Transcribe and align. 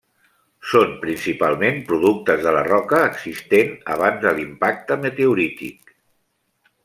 Són 0.69 0.93
principalment 1.01 1.77
productes 1.91 2.41
de 2.45 2.53
la 2.55 2.63
roca 2.69 3.03
existent 3.11 3.77
abans 3.97 4.25
de 4.25 4.33
l'impacte 4.39 4.99
meteorític. 5.07 5.95